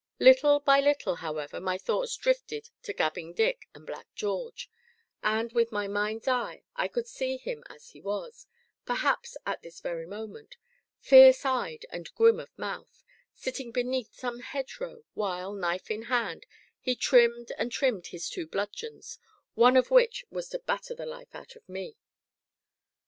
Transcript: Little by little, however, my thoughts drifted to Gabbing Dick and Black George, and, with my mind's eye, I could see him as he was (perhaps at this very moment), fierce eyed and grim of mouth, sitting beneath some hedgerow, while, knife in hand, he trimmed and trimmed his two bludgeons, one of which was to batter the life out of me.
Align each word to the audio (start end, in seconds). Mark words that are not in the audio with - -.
Little 0.17 0.59
by 0.59 0.79
little, 0.79 1.17
however, 1.17 1.59
my 1.59 1.77
thoughts 1.77 2.17
drifted 2.17 2.71
to 2.81 2.91
Gabbing 2.91 3.33
Dick 3.33 3.67
and 3.75 3.85
Black 3.85 4.07
George, 4.15 4.67
and, 5.21 5.51
with 5.53 5.71
my 5.71 5.87
mind's 5.87 6.27
eye, 6.27 6.63
I 6.75 6.87
could 6.87 7.05
see 7.05 7.37
him 7.37 7.63
as 7.69 7.89
he 7.89 8.01
was 8.01 8.47
(perhaps 8.83 9.37
at 9.45 9.61
this 9.61 9.79
very 9.79 10.07
moment), 10.07 10.57
fierce 10.97 11.45
eyed 11.45 11.85
and 11.91 12.11
grim 12.15 12.39
of 12.39 12.49
mouth, 12.57 13.03
sitting 13.35 13.71
beneath 13.71 14.15
some 14.15 14.39
hedgerow, 14.39 15.03
while, 15.13 15.53
knife 15.53 15.91
in 15.91 16.05
hand, 16.05 16.47
he 16.79 16.95
trimmed 16.95 17.51
and 17.59 17.71
trimmed 17.71 18.07
his 18.07 18.27
two 18.27 18.47
bludgeons, 18.47 19.19
one 19.53 19.77
of 19.77 19.91
which 19.91 20.25
was 20.31 20.49
to 20.49 20.57
batter 20.57 20.95
the 20.95 21.05
life 21.05 21.35
out 21.35 21.55
of 21.55 21.69
me. 21.69 21.95